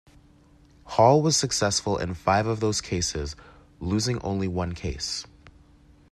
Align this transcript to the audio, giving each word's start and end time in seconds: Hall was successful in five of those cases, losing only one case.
Hall 0.83 1.21
was 1.21 1.37
successful 1.37 1.95
in 1.95 2.15
five 2.15 2.47
of 2.47 2.59
those 2.59 2.81
cases, 2.81 3.35
losing 3.79 4.17
only 4.23 4.47
one 4.47 4.73
case. 4.73 5.27